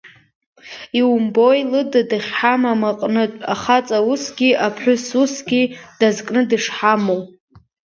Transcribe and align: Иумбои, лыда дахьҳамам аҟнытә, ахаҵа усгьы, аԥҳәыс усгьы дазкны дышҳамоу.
Иумбои, 0.99 1.61
лыда 1.71 2.01
дахьҳамам 2.09 2.81
аҟнытә, 2.91 3.39
ахаҵа 3.53 3.97
усгьы, 4.11 4.49
аԥҳәыс 4.65 5.05
усгьы 5.21 5.61
дазкны 5.99 6.41
дышҳамоу. 6.49 7.21